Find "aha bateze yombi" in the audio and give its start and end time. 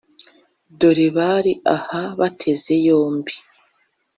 1.75-3.33